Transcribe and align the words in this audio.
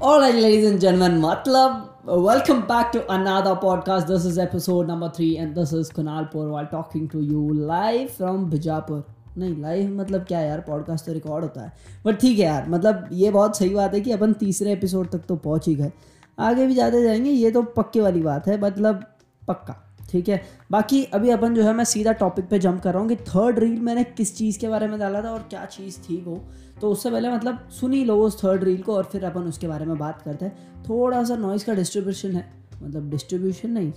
All 0.00 0.20
right, 0.20 0.32
ladies 0.32 0.64
and 0.64 0.80
gentlemen, 0.80 1.20
Matlab, 1.20 1.88
welcome 2.04 2.64
back 2.68 2.92
to 2.92 3.00
another 3.12 3.56
podcast. 3.56 4.06
This 4.06 4.24
is 4.24 4.38
episode 4.38 4.86
number 4.86 5.08
three, 5.10 5.36
and 5.38 5.56
this 5.56 5.72
is 5.72 5.90
Kunal 5.90 6.30
Porwal 6.30 6.70
talking 6.70 7.08
to 7.08 7.20
you 7.20 7.52
live 7.54 8.12
from 8.12 8.48
Bijapur. 8.50 9.02
नहीं 9.38 9.56
live 9.62 9.90
मतलब 9.96 10.24
क्या 10.24 10.40
यार 10.40 10.60
podcast 10.60 11.06
तो 11.06 11.12
record 11.12 11.44
होता 11.44 11.62
है 11.62 11.72
but 12.04 12.20
ठीक 12.20 12.38
है 12.38 12.44
यार 12.44 12.68
मतलब 12.68 13.08
ये 13.12 13.30
बहुत 13.30 13.56
सही 13.56 13.68
बात 13.74 13.94
है 13.94 14.00
कि 14.00 14.12
अपन 14.12 14.32
तीसरे 14.32 14.72
एपिसोड 14.72 15.10
तक 15.10 15.18
तो 15.28 15.36
पहुँच 15.36 15.68
ही 15.68 15.74
गए 15.74 15.92
आगे 16.38 16.66
भी 16.66 16.74
जाते 16.74 17.02
जाएँगे 17.02 17.30
ये 17.30 17.50
तो 17.50 17.62
पक्के 17.76 18.00
वाली 18.00 18.22
बात 18.22 18.46
है 18.48 18.60
मतलब 18.60 19.04
पक्का 19.48 19.87
ठीक 20.08 20.28
है? 20.28 20.42
बाकी 20.70 21.04
अभी 21.04 21.30
अपन 21.30 21.54
जो 21.54 21.62
है 21.62 21.74
मैं 21.74 21.84
सीधा 21.84 22.12
टॉपिक 22.12 22.48
पे 22.48 22.58
जंप 22.58 22.82
कर 22.82 22.92
रहा 22.92 23.02
हूँ 23.02 23.08
कि 23.08 23.16
थर्ड 23.16 23.58
रील 23.58 23.80
मैंने 23.80 24.04
किस 24.04 24.36
चीज़ 24.36 24.58
के 24.58 24.68
बारे 24.68 24.86
में 24.86 24.98
डाला 25.00 25.22
था 25.22 25.30
और 25.30 25.46
क्या 25.50 25.64
चीज़ 25.64 25.98
थी 25.98 26.20
वो। 26.20 26.44
तो 26.80 26.90
उससे 26.90 27.10
पहले 27.10 27.30
मतलब 27.30 27.68
सुन 27.80 27.94
लो 27.94 28.16
उस 28.22 28.44
थर्ड 28.44 28.64
रील 28.64 28.82
को 28.82 28.94
और 28.94 29.04
फिर 29.04 29.24
अपन 29.24 29.40
उसके 29.40 29.68
बारे 29.68 29.84
में 29.84 29.98
बात 29.98 30.22
करते 30.22 30.44
हैं। 30.44 30.82
थोड़ा 30.84 31.24
सा 31.24 31.36
नॉइज़ 31.36 31.64
का 31.66 31.74
डिस्ट्रीब्यूशन 31.74 32.36
है। 32.36 32.52
मतलब 32.82 33.10
डिस्ट्रीब्यूशन 33.10 33.70
नहीं 33.70 33.92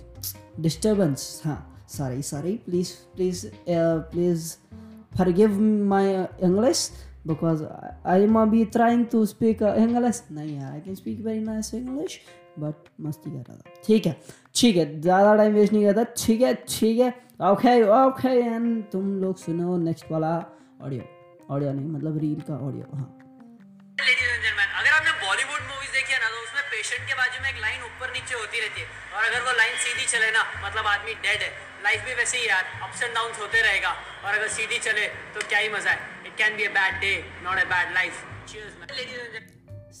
डिस्टर्बेंस 0.60 1.42
हाँ 1.44 1.86
sorry 1.88 2.22
sorry 2.22 2.52
please 2.52 2.90
please 3.14 3.46
please 3.70 4.54
my 5.16 6.26
English 6.42 6.90
because 7.26 7.62
I 8.04 8.26
might 8.26 8.50
be 8.52 8.64
trying 8.66 9.02
to 9.06 9.26
speak 9.26 9.60
uh, 9.62 9.74
English. 9.76 10.20
नहीं 10.32 10.58
I 10.60 10.80
can 10.86 10.96
speak 10.96 11.20
very 11.26 11.42
nice 11.48 11.74
English 11.74 12.12
but 12.58 12.74
मस्ती 13.00 13.30
कर 13.30 13.36
रहा 13.36 13.56
था। 13.56 13.70
ठीक 13.84 14.06
है 14.06 14.16
ठीक 14.54 14.76
है 14.76 14.84
ज़्यादा 15.00 15.34
टाइम 15.36 15.52
वेस्ट 15.54 15.72
नहीं 15.72 15.84
करता। 15.84 16.02
ठीक 16.16 16.40
है 16.42 16.54
ठीक 16.68 16.98
है। 16.98 17.08
ओके 17.50 17.74
ओके 17.98 18.32
एंड 18.54 18.66
तुम 18.92 19.04
लोग 19.22 19.36
सुनो 19.38 19.76
नेक्स्ट 19.84 20.12
वाला 20.12 20.32
ऑडियो 20.84 21.02
ऑडियो 21.54 21.72
नहीं 21.72 21.88
मतलब 21.96 22.18
रील 22.24 22.40
का 22.48 22.54
ऑडियो 22.66 22.84
हाँ। 22.96 23.08
Ladies 24.02 24.30
and 24.34 24.42
gentlemen, 24.44 24.68
अगर 24.80 24.92
आपने 24.98 25.12
बॉलीवुड 25.24 25.62
मूवीज़ 25.70 25.92
देखी 25.96 26.12
है 26.12 26.18
ना 26.20 26.28
तो 26.34 26.38
उसमें 26.44 26.64
पेशेंट 26.70 27.02
के 27.08 27.14
बाजू 27.14 27.42
में 27.42 27.48
एक 27.50 27.58
लाइन 27.64 27.82
ऊपर 27.88 28.08
नीचे 28.14 28.34
होती 28.34 28.60
रहती 28.60 28.80
है। 28.80 28.86
और 29.14 29.22
अगर 29.28 29.40
वो 29.46 29.52
लाइन 29.58 29.74
सीधी 29.82 30.06
चले 30.12 30.30
ना 30.36 30.42
मतलब 30.64 30.84
आदमी 30.92 31.14
डेड 31.26 31.40
है। 31.46 31.50
लाइफ 31.84 32.00
भी 32.06 32.14
वैसे 32.20 32.38
ही 32.38 32.44
यार 32.48 32.64
अप्स 32.86 33.02
एंड 33.02 33.12
डाउन 33.14 33.30
होते 33.40 33.58
रहेगा। 33.62 33.92
और 34.24 34.30
अगर 34.38 34.48
सीधी 34.56 34.78
चले 34.86 35.06
तो 35.34 35.48
क्या 35.48 35.60
ही 35.64 35.68
मज़ा 35.74 35.90
है। 35.90 35.98
It 36.26 36.34
can 36.40 36.56
be 36.56 36.64
a 36.64 36.72
bad 36.78 37.00
day 37.04 37.12
not 37.44 37.56
a 37.58 37.66
bad 37.74 37.88
life 37.94 38.14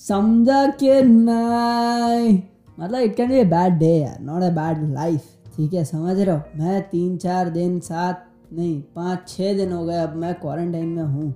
समझा 0.02 0.62
के 0.82 0.94
नहीं। 1.02 2.32
मतलब 2.80 3.00
it 3.00 3.16
can 3.16 3.28
be 3.28 3.34
a 3.34 3.44
bad 3.44 3.78
day 3.78 3.94
यार 3.96 4.20
नॉट 4.22 4.42
अ 4.42 4.50
बैड 4.52 4.92
लाइफ 4.92 5.28
ठीक 5.56 5.72
है, 5.74 5.84
समझ 5.84 6.18
रहे 6.18 6.34
हो? 6.36 6.42
मैं 6.56 6.80
तीन, 6.90 7.16
चार 7.16 7.48
दिन, 7.50 7.78
सात, 7.80 8.26
नहीं, 8.52 8.80
पाँच 8.96 9.28
छः 9.28 9.56
दिन 9.56 9.72
हो 9.72 9.84
गए, 9.84 9.96
अब 9.96 10.14
मैं 10.16 10.34
क्वारंटाइन 10.34 10.88
में 10.88 11.02
हूँ। 11.02 11.34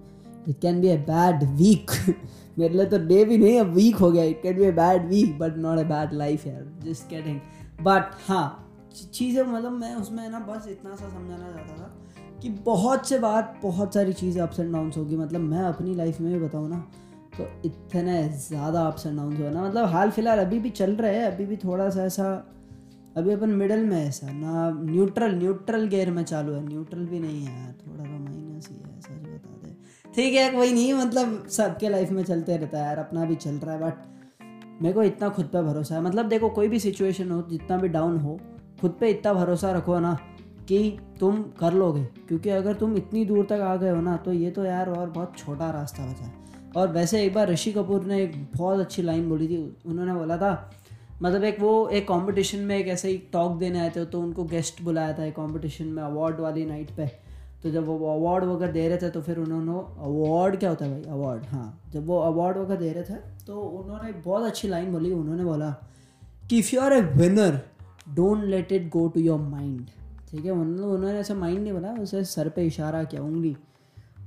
It 0.48 0.58
can 0.60 0.80
be 0.80 0.88
a 0.88 0.96
bad 1.08 1.44
week 1.56 1.90
मेरे 2.58 2.74
लिए 2.74 2.86
तो 2.86 2.98
डे 2.98 3.24
भी 3.24 3.38
नहीं, 3.38 3.58
अब 3.60 3.72
वीक 3.74 3.96
हो 3.96 4.10
गया। 4.12 4.24
It 4.24 4.40
can 4.42 4.56
be 4.56 4.64
a 4.64 4.70
bad 4.72 5.08
week 5.08 5.38
but 5.38 5.56
not 5.58 5.78
a 5.78 5.82
bad 5.84 6.12
life 6.12 6.46
यार. 6.46 6.64
जस्ट 6.84 7.08
गेटिंग 7.10 7.40
बट 7.82 8.10
हाँ 8.28 8.62
चीज़ें 9.14 9.42
मतलब 9.44 9.72
मैं 9.72 9.94
उसमें 9.94 10.28
ना 10.30 10.38
बस 10.40 10.68
इतना 10.68 10.94
सा 10.94 11.08
समझाना 11.08 11.50
चाहता 11.52 11.76
था 11.76 12.38
कि 12.42 12.48
बहुत 12.64 13.08
से 13.08 13.18
बात, 13.18 13.58
बहुत 13.62 13.94
सारी 13.94 14.12
चीज़ें 14.12 14.42
अप्स 14.42 14.60
एंड 14.60 14.72
डाउन्स 14.72 14.96
होगी। 14.96 15.16
मतलब 15.16 15.40
मैं 15.40 15.62
अपनी 15.62 15.94
लाइफ 15.94 16.20
में 16.20 16.32
भी 16.32 16.38
बताऊँ 16.38 16.68
ना 16.70 16.84
तो 17.38 17.46
इतने 17.64 18.22
ज़्यादा 18.40 18.82
अप्स 18.82 19.06
एंड 19.06 19.16
डाउन 19.16 19.36
हुआ 19.36 19.50
ना। 19.50 19.62
मतलब 19.62 19.88
हाल 19.88 20.10
फ़िलहाल 20.10 20.38
अभी 20.38 20.58
भी 20.58 20.70
चल 20.72 20.94
रहे 20.96 21.16
हैं, 21.16 21.24
अभी 21.26 21.46
भी 21.46 21.56
थोड़ा 21.56 21.88
सा 21.90 22.04
ऐसा, 22.04 22.32
अभी 23.16 23.32
अपन 23.32 23.50
मिडल 23.52 23.84
में 23.86 23.96
ऐसा। 23.98 24.30
ना 24.32 24.70
न्यूट्रल 24.82 25.34
न्यूट्रल 25.34 25.86
गेयर 25.88 26.10
में 26.10 26.22
चालू 26.24 26.52
है। 26.52 26.64
न्यूट्रल 26.66 27.04
भी 27.06 27.20
नहीं 27.20 27.44
है 27.44 27.54
यार, 27.54 27.72
थोड़ा 27.86 28.04
सा 28.04 28.10
माइनस 28.10 28.68
ही 28.68 28.76
है, 28.76 29.00
सच 29.00 29.28
बता 29.28 29.56
दे। 29.62 29.74
ठीक 30.14 30.34
है 30.34 30.50
वही 30.52 30.72
नहीं 30.72 30.92
मतलब 30.94 31.46
सबके 31.48 31.88
लाइफ 31.88 32.10
में 32.10 32.22
चलते 32.24 32.56
रहता 32.56 32.78
है 32.78 32.84
यार, 32.84 32.98
अपना 32.98 33.24
भी 33.24 33.34
चल 33.36 33.54
रहा 33.54 33.74
है 33.74 33.80
बट 33.80 34.82
मेरे 34.82 34.94
को 34.94 35.02
इतना 35.02 35.28
खुद 35.28 35.46
पे 35.46 35.62
भरोसा 35.62 35.94
है। 35.94 36.00
मतलब 36.02 36.28
देखो, 36.28 36.48
कोई 36.48 36.68
भी 36.68 36.78
सिचुएशन 36.80 37.30
हो, 37.30 37.42
जितना 37.50 37.76
भी 37.76 37.88
डाउन 37.88 38.18
हो, 38.18 38.38
खुद 38.80 38.96
पे 39.00 39.10
इतना 39.10 39.32
भरोसा 39.32 39.72
रखो 39.72 39.98
ना 39.98 40.14
कि 40.68 40.98
तुम 41.20 41.42
कर 41.60 41.72
लोगे। 41.72 42.02
क्योंकि 42.28 42.50
अगर 42.50 42.74
तुम 42.74 42.96
इतनी 42.96 43.24
दूर 43.24 43.44
तक 43.44 43.60
आ 43.62 43.74
गए 43.76 43.90
हो 43.90 44.00
ना 44.00 44.16
तो 44.16 44.32
ये 44.32 44.50
तो 44.50 44.64
यार 44.64 44.90
और 44.90 45.10
बहुत 45.10 45.38
छोटा 45.38 45.70
रास्ता 45.70 46.06
बचा 46.06 46.24
है। 46.24 46.45
और 46.76 46.88
वैसे 46.92 47.22
एक 47.24 47.34
बार 47.34 47.48
ऋषि 47.50 47.72
कपूर 47.72 48.04
ने 48.04 48.22
एक 48.22 48.34
बहुत 48.56 48.80
अच्छी 48.80 49.02
लाइन 49.02 49.28
बोली 49.28 49.48
थी, 49.48 49.56
उन्होंने 49.86 50.14
बोला 50.14 50.36
था 50.36 50.70
मतलब 51.22 51.44
एक 51.44 51.60
वो 51.60 51.88
एक 51.88 52.06
कंपटीशन 52.08 52.58
में 52.60 52.76
एक 52.78 52.88
ऐसे 52.88 53.08
ही 53.08 53.16
टॉक 53.32 53.56
देने 53.58 53.80
आए 53.80 53.90
थे 53.90 54.04
तो 54.06 54.20
उनको 54.20 54.44
गेस्ट 54.46 54.82
बुलाया 54.84 55.12
था 55.18 55.24
एक 55.24 55.34
कंपटीशन 55.34 55.86
में 55.88 56.02
अवार्ड 56.02 56.40
वाली 56.40 56.64
नाइट 56.66 56.90
पे। 56.96 57.06
तो 57.62 57.70
जब 57.70 57.86
वो 57.86 58.08
अवार्ड 58.08 58.44
वगैरह 58.44 58.72
दे 58.72 58.88
रहे 58.88 58.98
थे 58.98 59.08
तो 59.10 59.20
फिर 59.22 59.38
उन्होंने 59.38 59.72
अवार्ड 60.04 60.56
क्या 60.56 60.70
होता 60.70 60.84
है 60.84 60.90
भाई? 60.92 61.12
अवार्ड 61.12 61.44
हाँ। 61.44 61.80
जब 61.92 62.06
वो 62.06 62.18
अवार्ड 62.20 62.58
वगैरह 62.58 62.80
दे 62.80 62.92
रहे 62.92 63.04
थे 63.04 63.14
तो 63.46 63.60
उन्होंने 63.60 64.12
बहुत 64.20 64.44
अच्छी 64.44 64.68
लाइन 64.68 64.92
बोली, 64.92 65.12
उन्होंने 65.12 65.44
बोला, 65.44 65.70
कि 66.50 66.58
if 66.58 66.74
you 66.74 66.80
are 66.80 66.92
a 66.92 67.00
winner 67.00 67.60
don't 68.14 68.44
let 68.44 68.72
it 68.72 68.88
go 68.90 69.06
to 69.08 69.20
your 69.20 69.40
mind 69.40 69.86
ठीक 70.30 70.44
है? 70.44 70.50
उन्होंने 70.50 70.94
उन्होंने 70.94 71.18
ऐसा 71.18 71.34
माइंड 71.34 71.58
नहीं 71.58 71.72
बोला, 71.72 71.92
उसे 71.92 72.24
सर 72.26 72.48
पे 72.48 72.66
इशारा 72.66 73.02
किया, 73.04 73.22
उंगली। 73.22 73.56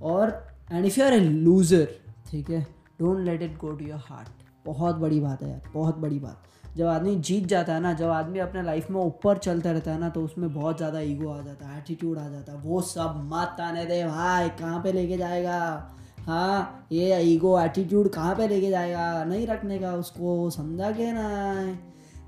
और 0.01 0.29
and 0.71 0.85
if 0.85 0.99
you 0.99 1.05
are 1.05 1.13
a 1.13 1.19
loser 1.19 1.87
ठीक 2.31 2.49
है? 2.49 2.61
Don't 2.99 3.19
let 3.19 3.41
it 3.41 3.57
go 3.57 3.71
to 3.71 3.85
your 3.85 3.99
heart 3.99 4.47
बहुत 4.65 4.95
बड़ी 4.95 5.19
बात 5.19 5.41
है 5.43 5.49
यार, 5.49 5.61
बहुत 5.73 5.97
बड़ी 5.97 6.19
बात। 6.19 6.43
जब 6.77 6.85
आदमी 6.85 7.15
जीत 7.17 7.45
जाता 7.47 7.73
है 7.73 7.79
ना, 7.79 7.93
जब 7.93 8.09
आदमी 8.09 8.39
अपने 8.39 8.61
लाइफ 8.63 8.89
में 8.91 8.99
ऊपर 9.01 9.37
चलता 9.37 9.71
रहता 9.71 9.91
है 9.91 9.99
ना 9.99 10.09
तो 10.09 10.23
उसमें 10.23 10.53
बहुत 10.53 10.77
ज़्यादा 10.77 10.99
ईगो 11.01 11.29
आ 11.29 11.41
जाता 11.41 11.67
है 11.67 11.77
एटीट्यूड 11.77 12.17
आ 12.17 12.27
जाता 12.29 12.51
है। 12.51 12.59
वो 12.59 12.81
सब 12.81 13.21
मत 13.33 13.61
आने 13.61 13.85
दे 13.85 14.03
भाई, 14.05 14.49
कहाँ 14.49 14.81
पे 14.83 14.91
लेके 14.91 15.17
जाएगा? 15.17 15.95
हाँ 16.19 16.87
ये 16.91 17.19
ईगो 17.23 17.59
एटीट्यूड 17.59 18.09
कहाँ 18.09 18.35
पे 18.35 18.47
लेके 18.47 18.69
जाएगा? 18.69 19.23
नहीं 19.23 19.47
रखने 19.47 19.79
का 19.79 19.93
उसको, 19.95 20.49
समझा 20.49 20.91
के 20.91 21.11
ना? 21.11 21.77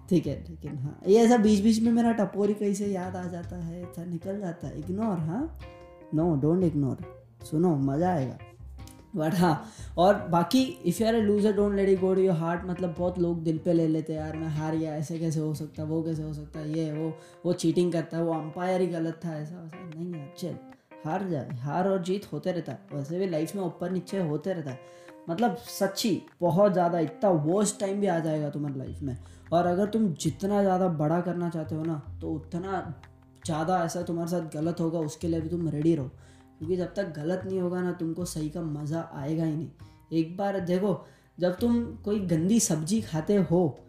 ठीक 0.10 0.28
है 0.28 0.34
है 0.66 0.76
हाँ। 0.78 0.98
ये 1.08 1.20
ऐसा 1.20 1.38
बीच 1.38 1.62
बीच 1.64 1.82
में 1.82 1.92
मेरा 1.92 2.12
टपोरी 2.14 2.54
कहीं 2.54 2.74
से 2.74 2.88
याद 2.88 3.16
आ 3.16 3.24
जाता 3.24 3.56
है, 3.58 3.82
ऐसा 3.84 4.06
निकल 4.06 4.40
जाता 4.40 4.68
है। 4.68 4.80
इग्नोर 4.80 5.18
हाँ? 5.20 5.60
नो 6.14 6.36
डोंट 6.36 6.64
इग्नोर 6.64 7.04
सुनो, 7.46 7.76
मज़ा 7.76 8.12
आएगा। 8.12 8.38
बट 9.16 9.34
हाँ 9.36 9.72
और 9.98 10.16
बाकी 10.30 10.62
if 10.62 11.02
you 11.02 11.08
are 11.08 11.16
a 11.16 11.22
loser 11.22 11.54
don't 11.54 11.76
let 11.76 11.90
it 11.90 12.00
go 12.00 12.14
to 12.16 12.22
your 12.22 12.36
heart 12.38 12.66
मतलब 12.66 12.94
बहुत 12.98 13.20
लोग 13.20 13.44
दिल 13.44 13.58
पे 13.58 13.74
ले 13.74 13.88
लेते 13.88 14.14
हैं, 14.14 14.20
यार, 14.20 14.38
मैं 14.38 14.50
हार 14.50 14.76
गया, 14.76 14.96
ऐसे 14.96 15.20
कैसे 15.20 15.40
हो 15.40 15.54
सकता, 15.56 15.84
वो 15.84 16.02
कैसे 16.04 16.24
हो 16.24 16.34
सकता, 16.34 16.62
ये, 16.62 16.92
वो 16.94 17.14
वो 17.46 17.54
चीटिंग 17.56 17.92
करता 17.94 18.18
है 18.18 18.24
वो 18.24 18.34
अंपायर 18.34 18.82
ही 18.82 18.88
गलत 18.88 19.20
था, 19.26 19.36
ऐसा 19.36 19.56
वैसा। 19.56 19.90
नहीं 19.90 20.14
यार 20.14 20.34
चल 20.38 20.56
हार 21.06 21.28
जाए 21.30 21.58
हार 21.60 21.88
और 21.90 22.02
जीत 22.04 22.32
होते 22.34 22.52
रहता 22.52 22.72
है 22.72 22.80
वैसे 22.94 23.20
भी 23.20 23.28
लाइफ 23.28 23.56
में 23.56 23.64
ऊपर 23.64 23.92
नीचे 23.92 24.20
होते 24.22 24.54
रहता। 24.54 24.72
है 24.72 24.80
मतलब 25.30 25.56
सच्ची, 25.70 26.22
बहुत 26.42 26.74
ज़्यादा, 26.74 27.00
इतना 27.00 27.30
वर्स्ट 27.30 27.80
टाइम 27.80 28.00
भी 28.02 28.08
आ 28.08 28.18
जाएगा 28.20 28.50
तुम्हारी 28.50 28.80
लाइफ 28.80 29.02
में। 29.02 29.18
और 29.54 29.66
अगर 29.68 29.86
तुम 29.90 30.08
जितना 30.16 30.62
ज़्यादा 30.62 30.88
बड़ा 30.98 31.20
करना 31.22 31.50
चाहते 31.50 31.76
हो 31.76 31.84
ना 31.84 32.02
तो 32.22 32.32
उतना 32.32 32.82
ज़्यादा 33.46 33.84
ऐसा 33.84 34.02
तुम्हारे 34.04 34.30
साथ 34.32 34.54
गलत 34.54 34.80
होगा, 34.80 35.00
उसके 35.02 35.28
लिए 35.28 35.42
भी 35.42 35.50
तुम 35.50 35.68
रेडी 35.70 35.96
रहो। 35.96 36.12
क्योंकि 36.62 36.76
जब 36.78 36.94
तक 36.94 37.14
गलत 37.14 37.42
नहीं 37.46 37.60
होगा 37.60 37.82
ना 37.82 37.92
तुमको 37.92 38.26
सही 38.26 38.50
का 38.50 38.62
मज़ा 38.62 39.00
आएगा 39.14 39.44
ही 39.44 39.56
नहीं। 39.56 39.70
एक 40.14 40.36
बार 40.38 40.60
देखो, 40.60 41.06
जब 41.40 41.58
तुम 41.60 41.84
कोई 42.06 42.20
गंदी 42.28 42.60
सब्ज़ी 42.60 43.02
खाते 43.02 43.36
हो 43.36 43.80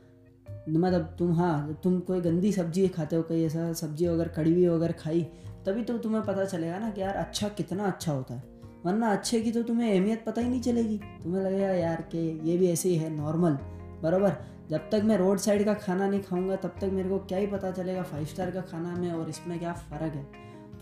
मतलब 0.69 1.15
तुम 1.19 1.33
हाँ 1.33 1.81
तुम 1.85 1.99
कोई 2.01 2.21
गंदी 2.21 2.53
सब्ज़ी 2.53 2.87
खाते 2.89 3.17
हो, 3.17 3.23
कोई 3.23 3.45
ऐसा 3.45 3.73
सब्ज़ी 3.73 4.07
अगर 4.07 4.29
कड़वी 4.29 4.65
अगर 4.65 4.93
खाई, 4.93 5.23
तभी 5.67 5.83
तो 5.83 5.97
तुम्हें 5.99 6.23
पता 6.25 6.45
चलेगा 6.45 6.79
ना 6.79 6.91
कि 6.91 7.01
यार 7.01 7.15
अच्छा 7.15 7.49
कितना 7.49 7.87
अच्छा 7.87 8.13
होता 8.13 8.35
है। 8.35 8.43
वरना 8.85 9.11
अच्छे 9.13 9.41
की 9.41 9.53
तो 9.53 9.63
तुम्हें 9.63 9.93
अहमियत 9.93 10.25
पता 10.25 10.41
ही 10.41 10.49
नहीं 10.49 10.61
चलेगी। 10.61 10.99
तुम्हें 11.23 11.43
लगेगा 11.43 11.69
यार 11.69 12.03
कि 12.13 12.19
ये 12.45 12.57
भी 12.57 12.71
ऐसे 12.71 12.89
ही 12.89 12.97
है 12.97 13.11
नॉर्मल 13.11 13.59
बराबर। 14.03 14.37
जब 14.71 14.89
तक 14.91 15.03
मैं 15.05 15.17
रोड 15.17 15.39
साइड 15.39 15.65
का 15.65 15.75
खाना 15.75 16.09
नहीं 16.09 16.21
खाऊँगा, 16.21 16.57
तब 16.57 16.75
तक 16.81 16.91
मेरे 16.93 17.09
को 17.09 17.19
क्या 17.19 17.39
ही 17.39 17.47
पता 17.47 17.71
चलेगा 17.71 18.03
फाइव 18.03 18.25
स्टार 18.25 18.51
का 18.51 18.61
खाना 18.63 18.95
में 18.95 19.11
और 19.13 19.29
इसमें 19.29 19.59
क्या 19.59 19.73
फ़र्क 19.73 20.15
है। 20.15 20.27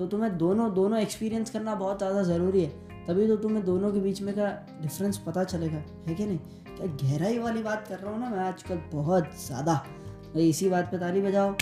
तो 0.00 0.06
तुम्हें 0.06 0.37
दोनों 0.38 0.72
दोनों 0.75 0.99
एक्सपीरियंस 0.99 1.50
करना 1.50 1.75
बहुत 1.75 1.99
ज़्यादा 1.99 2.22
ज़रूरी 2.22 2.61
है। 2.62 2.69
तभी 3.06 3.27
तो 3.28 3.37
तुम्हें 3.37 3.65
दोनों 3.65 3.91
के 3.93 4.00
बीच 4.00 4.20
में 4.23 4.35
का 4.35 4.47
डिफरेंस 4.82 5.19
पता 5.19 5.43
चलेगा। 5.44 5.82
है 6.06 6.14
कि 6.14 6.26
नहीं? 6.26 6.38
क्या 6.69 6.87
गहराई 7.02 7.38
वाली 7.38 7.62
बात 7.62 7.87
कर 7.88 7.99
रहा 7.99 8.12
हूँ 8.12 8.20
ना 8.20 8.29
मैं 8.31 8.38
आजकल 8.38 8.81
बहुत 8.93 9.29
ज़्यादा। 9.47 9.75
भाई 10.35 10.49
इसी 10.49 10.69
बात 10.69 10.91
पे 10.91 10.99
ताली 10.99 11.20
बजाओ। 11.20 11.55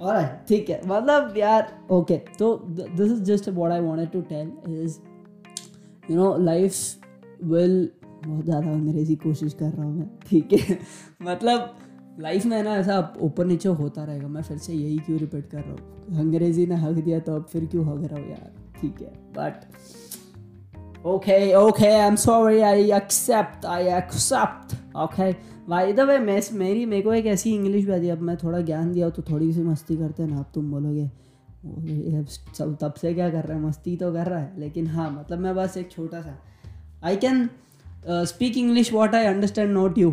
और 0.00 0.24
ठीक 0.48 0.70
है। 0.70 0.80
मतलब 0.86 1.36
यार 1.36 1.72
ओके 1.90 2.16
तो 2.38 2.54
this 2.70 3.10
is 3.12 3.22
just 3.24 3.48
what 3.48 3.72
I 3.72 3.80
wanted 3.80 4.10
to 4.12 4.20
tell 4.24 4.52
is 4.82 4.98
you 6.10 6.16
know 6.16 6.36
life 6.38 6.74
will 7.44 7.88
बहुत 8.26 8.44
ज़्यादा 8.44 8.70
अंग्रेज़ी 8.70 9.14
कोशिश 9.16 9.54
कर 9.54 9.64
रहा 9.66 9.84
हूँ 9.84 9.98
मैं। 9.98 10.08
ठीक 10.28 10.52
है? 10.52 10.78
मतलब 11.22 11.76
लाइफ 12.20 12.44
में 12.46 12.62
ना, 12.62 12.74
ऐसा 12.76 13.14
ऊपर 13.20 13.46
नीचे 13.46 13.68
होता 13.70 14.04
रहेगा। 14.04 14.28
मैं 14.28 14.42
फिर 14.42 14.58
से 14.58 14.72
यही 14.72 14.98
क्यों 14.98 15.18
रिपीट 15.18 15.48
कर 15.50 15.58
रहा 15.58 15.70
हूँ? 15.70 16.18
अंग्रेज़ी 16.18 16.66
ने 16.66 16.74
हक 16.74 16.94
दिया 16.94 17.18
तो 17.20 17.34
अब 17.36 17.46
फिर 17.52 17.66
क्यों 17.66 17.84
हक 17.86 18.04
रहा 18.04 18.20
हूँ 18.20 18.30
यार? 18.30 18.50
ठीक 18.80 19.00
है 19.00 19.12
but 19.36 21.06
okay 21.06 21.54
okay 21.54 21.86
I 21.86 22.06
am 22.06 22.16
sorry 22.16 22.60
I 22.60 22.90
accept 22.92 23.66
I 23.66 23.86
accept 23.88 24.74
okay 24.96 25.30
by 25.68 25.92
the 25.92 26.00
way 26.00 26.18
मैं 26.18 26.40
मेरी, 26.52 26.86
मेरे 26.86 27.02
को 27.02 27.12
एक 27.12 27.26
ऐसी 27.26 27.54
इंग्लिश 27.54 27.84
भी 27.84 27.92
आती 27.92 28.06
है, 28.06 28.12
अब 28.12 28.22
मैं 28.22 28.36
थोड़ा 28.36 28.60
ज्ञान 28.60 28.92
दिया 28.92 29.10
तो 29.10 29.22
थोड़ी 29.22 29.52
सी 29.52 29.62
मस्ती 29.62 29.96
करते 29.96 30.22
हैं 30.22 30.30
ना, 30.30 30.38
अब 30.38 30.50
तुम 30.54 30.70
बोलोगे 30.70 31.10
सब 32.54 32.76
तब 32.80 32.94
से 32.94 33.12
क्या 33.14 33.28
कर 33.30 33.44
रहा 33.44 33.58
है? 33.58 33.64
मस्ती 33.64 33.96
तो 33.96 34.12
कर 34.12 34.26
रहा 34.26 34.38
है, 34.38 34.52
लेकिन 34.58 34.86
हाँ 34.86 35.10
मतलब 35.10 35.38
मैं 35.38 35.54
बस 35.54 35.76
एक 35.76 35.90
छोटा 35.92 36.20
सा 36.20 36.38
I 37.04 37.16
can 37.16 37.48
speak 38.08 38.58
English 38.58 38.92
what 38.92 39.14
I 39.14 39.24
understand 39.24 39.72
not 39.72 39.98
you 39.98 40.10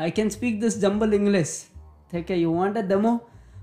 I 0.00 0.10
can 0.10 0.28
speak 0.28 0.60
this 0.60 0.78
jumble 0.80 1.14
English 1.14 1.50
ठीक 2.12 2.30
है 2.30 2.38
you 2.40 2.50
want 2.50 2.76
a 2.76 2.82
demo 2.88 3.14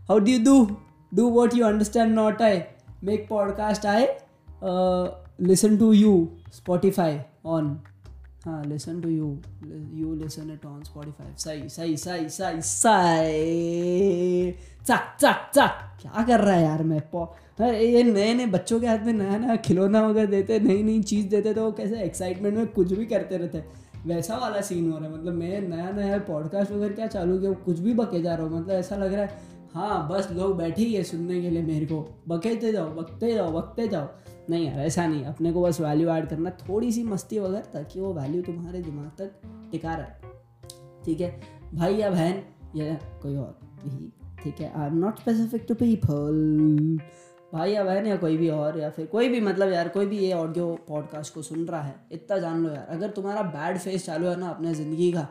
how 0.10 0.20
do 0.20 0.32
you 0.32 0.44
do 0.44 0.64
do 1.12 1.30
what 1.30 1.56
you 1.56 1.66
understand 1.66 2.14
not 2.16 2.42
I 2.42 2.62
make 3.04 3.28
podcast 3.30 3.86
I 3.86 4.06
listen 5.48 5.78
to 5.78 5.92
you 5.94 6.14
Spotify 6.54 7.20
on 7.46 7.78
हाँ 8.46 8.64
listen 8.66 9.02
to 9.02 9.10
you 9.10 9.26
you 9.94 10.14
listen 10.16 10.52
it 10.52 10.66
on 10.66 10.84
Spotify 10.84 11.34
सही 11.38 11.70
सही 11.70 11.98
सही 11.98 12.62
सही 12.62 14.52
चक 14.88 15.16
चक 15.22 15.50
चक 15.56 15.84
क्या 16.02 16.24
कर 16.24 16.40
रहा 16.40 16.56
है 16.56 16.64
यार 16.64 16.84
मैं 16.84 17.02
पो 17.14 17.24
ये 17.62 18.04
नए 18.04 18.34
नए 18.34 18.46
बच्चों 18.46 18.80
के 18.80 18.88
हाथ 18.88 19.06
में 19.06 19.14
नया 19.14 19.38
नया 19.38 19.56
खिलौना 19.66 20.06
वगैरह 20.08 20.30
देते 20.32 20.60
नई 20.60 20.84
नई 20.84 21.02
चीज़ 21.04 21.28
देते 21.28 21.54
तो 21.54 21.64
वो 21.66 21.72
कैसे 21.72 22.04
एक्साइटमेंट 22.04 22.56
में 22.58 22.68
कुछ 22.68 22.94
भी 22.94 23.06
करते 23.06 23.38
रहते 23.38 23.64
वैसा 24.08 24.38
वाला 24.38 24.62
सीन 24.62 24.92
हो 24.92 24.98
रहा 24.98 25.10
है। 25.10 25.14
मतलब 25.14 25.34
मैं 25.34 25.62
नया 25.62 25.92
नया 25.92 26.18
पॉडकास्ट 26.18 26.72
वगैरह 26.72 26.96
क्या 26.96 27.08
चालू 27.08 27.38
किया 27.40 27.52
कुछ 27.66 27.80
भी 27.80 27.94
बके 27.94 28.22
जा 28.22 28.36
रहा 28.36 28.48
हूँ। 28.48 28.60
मतलब 28.60 28.72
ऐसा 28.72 28.96
लग 28.96 29.14
रहा 29.14 29.22
है 29.22 29.46
हाँ 29.74 30.08
बस 30.10 30.30
लोग 30.32 30.58
बैठे 30.58 30.82
ही 30.82 30.94
है 30.94 31.04
सुनने 31.04 31.42
के 31.42 31.50
लिए 31.50 31.64
मेरे 31.64 31.86
को। 31.86 32.24
बकेते 32.28 32.72
जाओ, 32.72 32.90
बकते 32.90 33.34
जाओ 33.34 33.52
बकते 33.52 33.88
जाओ। 33.88 34.08
नहीं 34.50 34.68
यार, 34.68 34.80
ऐसा 34.80 35.08
नहीं 35.08 35.26
अपने 35.26 35.52
को 35.52 35.62
बस 35.62 35.82
वैल्यू 35.82 36.10
ऐड 36.10 36.28
करना 36.30 36.50
थोड़ी 36.50 36.92
सी 36.92 37.04
मस्ती 37.04 37.40
वगैरह, 37.40 37.64
ताकि 37.74 38.00
वो 38.00 38.14
वैल्यू 38.14 38.42
तुम्हारे 38.42 38.82
दिमाग 38.82 39.12
तक 39.18 39.32
टिका 39.72 39.96
रहे। 39.96 40.30
ठीक 41.06 41.22
है? 41.22 41.42
भाई, 41.74 41.96
या 41.96 42.10
बहन, 42.10 42.42
या 42.76 42.94
कोई 43.22 43.36
और 43.36 43.60
ठीक 44.44 44.60
है? 44.60 44.72
I 44.76 44.88
am 44.88 44.98
not 44.98 45.20
specific 45.20 45.66
to 45.68 45.76
people 45.76 46.98
भाई 47.52 47.72
या 47.72 47.84
बहन 47.84 48.08
या 48.08 48.16
कोई 48.18 48.38
भी 48.38 48.48
और 48.50 48.78
या 48.80 48.90
फिर 48.90 49.06
कोई 49.06 49.28
भी 49.30 49.40
मतलब 49.42 49.72
यार 49.72 49.88
कोई 49.90 50.06
भी 50.06 50.18
ये 50.18 50.32
ऑडियो 50.34 50.68
पॉडकास्ट 50.88 51.34
को 51.34 51.42
सुन 51.42 51.66
रहा 51.66 51.82
है, 51.82 51.96
इतना 52.12 52.38
जान 52.38 52.64
लो 52.64 52.70
यार। 52.70 52.88
अगर 52.90 53.10
तुम्हारा 53.12 53.42
बैड 53.44 53.78
फेस 53.80 54.06
चालू 54.06 54.28
है 54.28 54.40
ना 54.40 54.50
अपने 54.50 54.74
ज़िंदगी 54.76 55.12
का 55.12 55.22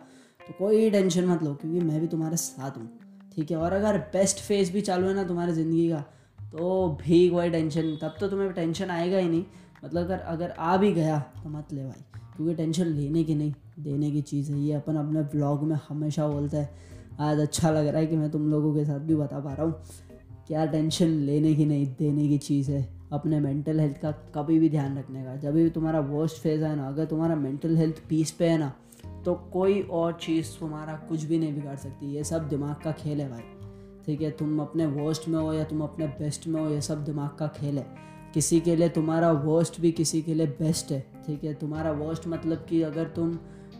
तो 0.40 0.52
कोई 0.58 0.90
टेंशन 0.90 1.26
मत 1.26 1.42
लो, 1.42 1.52
क्योंकि 1.54 1.80
मैं 1.80 2.00
भी 2.00 2.06
तुम्हारे 2.06 2.36
साथ 2.38 2.76
हूँ, 2.78 2.88
ठीक 3.34 3.50
है? 3.50 3.56
और 3.56 3.72
अगर 3.72 3.98
बेस्ट 4.12 4.40
फेस 4.40 4.72
भी 4.72 4.80
चालू 4.82 5.08
है 5.08 5.14
ना 5.14 5.24
तुम्हारी 5.24 5.52
ज़िंदगी 5.52 5.88
का 5.90 6.04
तो 6.52 6.88
भी 7.00 7.28
कोई 7.28 7.50
टेंशन 7.50 7.96
तब 8.02 8.14
तो 8.20 8.28
तुम्हें 8.28 8.52
टेंशन 8.52 8.90
आएगा 8.90 9.18
ही 9.18 9.28
नहीं। 9.28 9.44
मतलब 9.84 10.04
अगर 10.04 10.18
अगर 10.18 10.50
आ 10.50 10.76
भी 10.76 10.92
गया 10.92 11.18
तो 11.36 11.50
मत 11.50 11.72
ले 11.72 11.84
भाई, 11.84 12.02
क्योंकि 12.36 12.54
टेंशन 12.54 12.86
लेने 12.86 13.24
की 13.24 13.34
नहीं, 13.34 13.52
देने 13.80 14.10
की 14.10 14.22
चीज़ 14.22 14.52
है 14.52 14.58
ये। 14.60 14.72
अपन 14.74 14.96
अपने 14.96 15.22
ब्लॉग 15.30 15.62
में 15.62 15.76
हमेशा 15.88 16.28
बोलते 16.28 16.56
हैं, 16.56 16.68
आज 17.20 17.40
अच्छा 17.40 17.70
लग 17.70 17.86
रहा 17.86 18.00
है 18.00 18.06
कि 18.06 18.16
मैं 18.16 18.30
तुम 18.30 18.50
लोगों 18.50 18.74
के 18.74 18.84
साथ 18.84 19.00
भी 19.00 19.14
बता 19.16 19.40
पा 19.40 19.52
रहा 19.52 19.66
हूँ। 19.66 19.74
क्या 20.46 20.66
टेंशन 20.66 21.06
लेने 21.06 21.54
की 21.54 21.64
नहीं, 21.64 21.86
देने 21.98 22.28
की 22.28 22.38
चीज़ 22.38 22.70
है? 22.70 22.88
अपने 23.12 23.40
मेंटल 23.40 23.80
हेल्थ 23.80 23.98
का 23.98 24.10
कभी 24.10 24.58
भी 24.58 24.70
ध्यान 24.70 24.98
रखने 24.98 25.24
का। 25.24 25.36
जब 25.36 25.54
भी 25.54 25.70
तुम्हारा 25.70 26.00
वर्स्ट 26.00 26.36
फ़ेज़ 26.36 26.64
है 26.64 26.76
ना, 26.76 26.88
अगर 26.88 27.04
तुम्हारा 27.04 27.36
मेंटल 27.36 27.76
हेल्थ 27.76 28.02
पीस 28.08 28.30
पे 28.30 28.48
है 28.48 28.58
ना 28.58 28.72
तो 29.24 29.34
कोई 29.34 29.80
और 29.82 30.12
चीज़ 30.12 30.46
तुम्हारा 30.60 30.92
कुछ 30.92 31.24
भी 31.24 31.38
नहीं 31.38 31.54
बिगाड़ 31.54 31.76
सकती। 31.76 32.14
ये 32.14 32.24
सब 32.24 32.48
दिमाग 32.48 32.76
का 32.84 32.92
खेल 32.92 33.20
है 33.20 33.30
भाई। 33.30 33.42
ठीक 34.06 34.22
है? 34.22 34.30
तुम 34.30 34.60
अपने 34.60 34.86
वर्स्ट 34.86 35.28
में 35.28 35.38
हो 35.38 35.52
या 35.52 35.64
तुम 35.64 35.80
अपने 35.80 36.06
बेस्ट 36.06 36.46
में 36.46 36.60
हो, 36.60 36.70
ये 36.70 36.80
सब 36.80 37.04
दिमाग 37.04 37.30
का 37.30 37.46
खेल 37.46 37.78
है। 37.78 37.86
किसी 38.34 38.60
के 38.60 38.76
लिए 38.76 38.88
तुम्हारा 38.88 39.32
वर्स्ट 39.32 39.80
भी 39.80 39.92
किसी 39.92 40.22
के 40.22 40.34
लिए 40.34 40.46
बेस्ट 40.46 40.92
है। 40.92 41.06
ठीक 41.26 41.44
है? 41.44 41.54
तुम्हारा 41.54 41.92
वर्स्ट 41.92 42.28
मतलब 42.28 42.66
कि 42.68 42.82
अगर 42.82 43.04
तुम, 43.04 43.28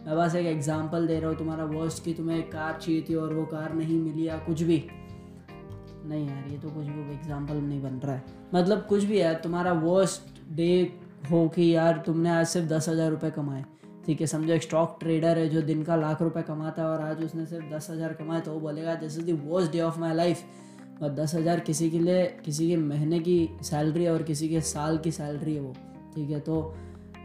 मैं 0.07 0.17
बस 0.17 0.35
एक 0.35 0.47
एग्जांपल 0.47 1.07
दे 1.07 1.21
रहा 1.21 1.31
हूँ, 1.31 1.39
तुम्हारा 1.39 1.65
वर्स्ट 1.65 2.05
कि 2.05 2.15
तुम्हें 2.15 2.39
एक 2.39 2.53
कार 2.53 2.79
चाहिए 2.83 3.05
थी 3.11 3.15
और 3.15 3.35
वो 3.35 3.45
कार 3.45 3.75
नहीं 3.75 4.01
मिली 4.01 4.29
या 4.29 4.37
कुछ 4.37 4.63
भी। 4.63 4.85
नहीं 6.07 6.29
यार, 6.29 6.45
ये 6.51 6.59
तो 6.59 6.71
कुछ 6.71 6.87
भी 6.87 7.15
एग्ज़ाम्पल 7.15 7.57
नहीं 7.57 7.81
बन 7.83 8.01
रहा 8.05 8.15
है। 8.15 8.25
मतलब 8.55 8.87
कुछ 8.89 9.05
भी 9.05 9.19
है 9.19 9.35
तुम्हारा 9.43 9.73
वर्स्ट 9.75 10.41
डे 10.53 10.69
हो 11.31 11.47
कि 11.49 11.75
यार 11.75 12.03
तुमने 12.07 12.31
आज 12.31 12.47
सिर्फ़ 12.49 12.69
दस 12.69 12.89
हज़ार 12.89 13.11
रुपये 13.11 13.31
कमाए। 13.31 13.65
ठीक 14.07 14.21
है, 14.21 14.27
समझो 14.27 14.53
एक 14.53 14.63
स्टॉक 14.63 14.97
ट्रेडर 15.01 15.39
है 15.39 15.49
जो 15.49 15.63
दिन 15.63 15.83
का 15.83 15.97
लाख 15.97 16.23
रुपए 16.23 16.43
कमाता 16.45 16.83
है 16.83 16.89
और 16.89 17.01
आज 17.03 17.25
उसने 17.25 17.47
सिर्फ़ 17.47 17.75
दस 17.75 17.91
हज़ार 17.91 18.13
कमाए 18.15 18.41
तो 18.41 18.53
वो 18.53 18.61
बोलेगा 18.61 18.95
this 18.97 19.19
is 19.19 19.25
the 19.27 19.33
worst 19.45 19.73
day 19.73 19.81
of 19.81 19.99
my 20.01 20.15
life 20.15 21.03
और 21.03 21.15
दस 21.15 21.35
हज़ार 21.35 21.61
किसी 21.61 21.91
के 21.91 21.99
लिए, 21.99 22.25
किसी 22.45 22.69
के 22.69 22.77
महीने 22.79 23.19
की 23.21 23.39
सैलरी 23.63 24.05
है 24.05 24.13
और 24.13 24.23
किसी 24.23 24.49
के 24.49 24.61
साल 24.63 24.99
की 24.99 25.11
सैलरी 25.13 25.55
है 25.55 25.61
वो। 25.61 25.73
ठीक 26.15 26.31
है 26.31 26.41
तो 26.41 26.75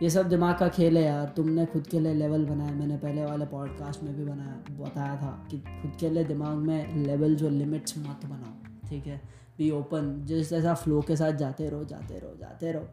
ये 0.01 0.09
सब 0.09 0.29
दिमाग 0.29 0.57
का 0.57 0.67
खेल 0.69 0.97
है 0.97 1.03
यार। 1.03 1.25
तुमने 1.35 1.65
खुद 1.65 1.87
के 1.87 1.99
लिए 1.99 2.13
लेवल 2.13 2.45
बनाया। 2.45 2.71
मैंने 2.71 2.97
पहले 2.97 3.25
वाले 3.25 3.45
पॉडकास्ट 3.45 4.03
में 4.03 4.15
भी 4.15 4.23
बनाया, 4.23 4.57
बताया 4.79 5.15
था 5.17 5.31
कि 5.51 5.57
खुद 5.59 5.95
के 5.99 6.09
लिए 6.09 6.23
दिमाग 6.25 6.57
में 6.57 6.95
लेवल 6.97 7.35
जो 7.35 7.49
लिमिट्स 7.51 7.97
मत 7.99 8.25
बनाओ। 8.25 8.70
ठीक 8.91 9.07
है? 9.07 9.21
बी 9.57 9.71
ओपन 9.71 10.25
जिस 10.25 10.49
जैसा 10.49 10.73
फ्लो 10.73 11.01
के 11.01 11.15
साथ 11.15 11.31
जाते 11.31 11.69
रहो 11.69 11.83
जाते 11.83 12.19
रहो 12.19 12.37
जाते 12.39 12.71
रहो। 12.71 12.87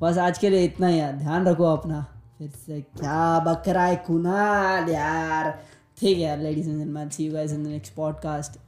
बस 0.00 0.18
आज 0.18 0.38
के 0.38 0.50
लिए 0.50 0.64
इतना 0.64 0.86
ही 0.86 0.98
यार। 0.98 1.12
ध्यान 1.12 1.46
रखो 1.46 1.64
अपना। 1.64 2.22
फिर 2.38 2.50
से 2.50 2.80
क्या 2.80 3.38
बकरा 3.38 3.84
है 3.84 3.96
कुनाल 3.96 4.88
यार। 4.88 5.64
ठीक 5.98 6.18
है 6.18 6.24
यार 6.24 6.38
ladies 6.38 6.68
and 6.68 6.78
gentleman 6.78 7.08
see 7.08 7.26
you 7.26 7.32
guys 7.32 7.52
in 7.52 7.64
the 7.64 7.66
next 7.66 7.94
podcast 7.94 8.60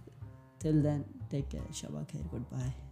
till 0.63 0.83
then 0.83 1.05
take 1.31 1.49
care 1.49 1.73
Shaba 1.75 2.03
खैर 2.03 2.23
गुड 2.23 2.41
बाय 2.41 2.88